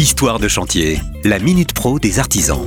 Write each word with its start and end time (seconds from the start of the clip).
Histoire 0.00 0.38
de 0.38 0.48
chantier, 0.48 0.98
la 1.24 1.38
Minute 1.38 1.74
Pro 1.74 1.98
des 1.98 2.18
artisans. 2.18 2.64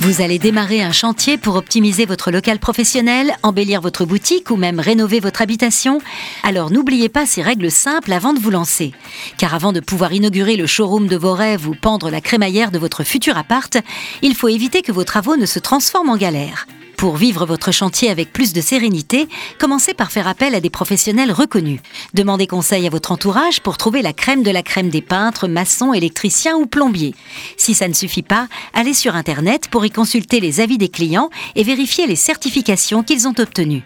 Vous 0.00 0.20
allez 0.20 0.40
démarrer 0.40 0.82
un 0.82 0.90
chantier 0.90 1.38
pour 1.38 1.54
optimiser 1.54 2.04
votre 2.04 2.32
local 2.32 2.58
professionnel, 2.58 3.32
embellir 3.44 3.80
votre 3.80 4.04
boutique 4.04 4.50
ou 4.50 4.56
même 4.56 4.80
rénover 4.80 5.20
votre 5.20 5.40
habitation 5.40 6.00
Alors 6.42 6.72
n'oubliez 6.72 7.08
pas 7.08 7.26
ces 7.26 7.42
règles 7.42 7.70
simples 7.70 8.12
avant 8.12 8.34
de 8.34 8.40
vous 8.40 8.50
lancer. 8.50 8.90
Car 9.38 9.54
avant 9.54 9.72
de 9.72 9.78
pouvoir 9.78 10.12
inaugurer 10.14 10.56
le 10.56 10.66
showroom 10.66 11.06
de 11.06 11.16
vos 11.16 11.34
rêves 11.34 11.68
ou 11.68 11.76
pendre 11.80 12.10
la 12.10 12.20
crémaillère 12.20 12.72
de 12.72 12.80
votre 12.80 13.04
futur 13.04 13.38
appart, 13.38 13.76
il 14.20 14.34
faut 14.34 14.48
éviter 14.48 14.82
que 14.82 14.90
vos 14.90 15.04
travaux 15.04 15.36
ne 15.36 15.46
se 15.46 15.60
transforment 15.60 16.10
en 16.10 16.16
galère. 16.16 16.66
Pour 17.02 17.16
vivre 17.16 17.46
votre 17.46 17.72
chantier 17.72 18.10
avec 18.10 18.32
plus 18.32 18.52
de 18.52 18.60
sérénité, 18.60 19.26
commencez 19.58 19.92
par 19.92 20.12
faire 20.12 20.28
appel 20.28 20.54
à 20.54 20.60
des 20.60 20.70
professionnels 20.70 21.32
reconnus. 21.32 21.80
Demandez 22.14 22.46
conseil 22.46 22.86
à 22.86 22.90
votre 22.90 23.10
entourage 23.10 23.60
pour 23.60 23.76
trouver 23.76 24.02
la 24.02 24.12
crème 24.12 24.44
de 24.44 24.52
la 24.52 24.62
crème 24.62 24.88
des 24.88 25.02
peintres, 25.02 25.48
maçons, 25.48 25.92
électriciens 25.92 26.54
ou 26.54 26.66
plombiers. 26.66 27.16
Si 27.56 27.74
ça 27.74 27.88
ne 27.88 27.92
suffit 27.92 28.22
pas, 28.22 28.46
allez 28.72 28.94
sur 28.94 29.16
Internet 29.16 29.66
pour 29.68 29.84
y 29.84 29.90
consulter 29.90 30.38
les 30.38 30.60
avis 30.60 30.78
des 30.78 30.90
clients 30.90 31.28
et 31.56 31.64
vérifier 31.64 32.06
les 32.06 32.14
certifications 32.14 33.02
qu'ils 33.02 33.26
ont 33.26 33.34
obtenues. 33.36 33.82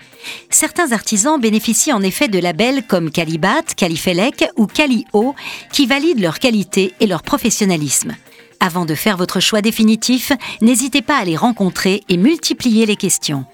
Certains 0.50 0.92
artisans 0.92 1.40
bénéficient 1.40 1.94
en 1.94 2.02
effet 2.02 2.28
de 2.28 2.38
labels 2.38 2.86
comme 2.86 3.10
Calibat, 3.10 3.62
Califelec 3.78 4.44
ou 4.58 4.66
Calio 4.66 5.34
qui 5.72 5.86
valident 5.86 6.20
leur 6.20 6.38
qualité 6.38 6.92
et 7.00 7.06
leur 7.06 7.22
professionnalisme. 7.22 8.14
Avant 8.60 8.84
de 8.84 8.94
faire 8.94 9.16
votre 9.16 9.40
choix 9.40 9.62
définitif, 9.62 10.32
n'hésitez 10.60 11.02
pas 11.02 11.18
à 11.18 11.24
les 11.24 11.36
rencontrer 11.36 12.02
et 12.08 12.16
multiplier 12.16 12.86
les 12.86 12.96
questions. 12.96 13.44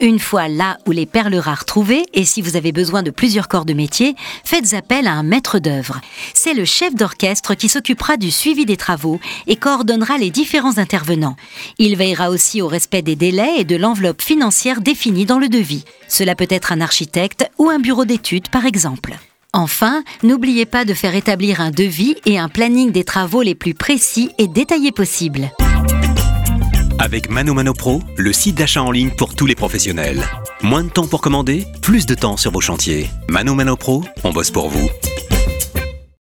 Une 0.00 0.18
fois 0.18 0.48
là 0.48 0.78
où 0.86 0.90
les 0.90 1.06
perles 1.06 1.36
rares 1.36 1.64
trouvées, 1.64 2.04
et 2.14 2.24
si 2.24 2.40
vous 2.40 2.56
avez 2.56 2.72
besoin 2.72 3.02
de 3.02 3.10
plusieurs 3.10 3.48
corps 3.48 3.64
de 3.64 3.74
métier, 3.74 4.14
faites 4.44 4.74
appel 4.74 5.06
à 5.06 5.12
un 5.12 5.22
maître 5.22 5.58
d'œuvre. 5.58 6.00
C'est 6.34 6.54
le 6.54 6.64
chef 6.64 6.94
d'orchestre 6.94 7.54
qui 7.54 7.68
s'occupera 7.68 8.16
du 8.16 8.30
suivi 8.30 8.64
des 8.64 8.76
travaux 8.76 9.20
et 9.46 9.56
coordonnera 9.56 10.18
les 10.18 10.30
différents 10.30 10.78
intervenants. 10.78 11.36
Il 11.78 11.96
veillera 11.96 12.30
aussi 12.30 12.62
au 12.62 12.68
respect 12.68 13.02
des 13.02 13.16
délais 13.16 13.56
et 13.58 13.64
de 13.64 13.76
l'enveloppe 13.76 14.22
financière 14.22 14.80
définie 14.80 15.26
dans 15.26 15.38
le 15.38 15.48
devis. 15.48 15.84
Cela 16.08 16.34
peut 16.34 16.46
être 16.50 16.72
un 16.72 16.80
architecte 16.80 17.50
ou 17.58 17.68
un 17.68 17.78
bureau 17.78 18.04
d'études 18.04 18.48
par 18.48 18.66
exemple. 18.66 19.16
Enfin, 19.56 20.04
n'oubliez 20.22 20.66
pas 20.66 20.84
de 20.84 20.92
faire 20.92 21.14
établir 21.14 21.62
un 21.62 21.70
devis 21.70 22.14
et 22.26 22.38
un 22.38 22.50
planning 22.50 22.92
des 22.92 23.04
travaux 23.04 23.40
les 23.40 23.54
plus 23.54 23.72
précis 23.72 24.30
et 24.36 24.48
détaillés 24.48 24.92
possibles. 24.92 25.50
Avec 26.98 27.30
Mano 27.30 27.72
Pro, 27.72 28.02
le 28.18 28.34
site 28.34 28.56
d'achat 28.56 28.82
en 28.82 28.90
ligne 28.90 29.12
pour 29.16 29.34
tous 29.34 29.46
les 29.46 29.54
professionnels. 29.54 30.22
Moins 30.62 30.84
de 30.84 30.90
temps 30.90 31.06
pour 31.06 31.22
commander, 31.22 31.64
plus 31.80 32.04
de 32.04 32.14
temps 32.14 32.36
sur 32.36 32.50
vos 32.52 32.60
chantiers. 32.60 33.08
Mano 33.30 33.76
Pro, 33.76 34.04
on 34.24 34.30
bosse 34.30 34.50
pour 34.50 34.68
vous. 34.68 34.90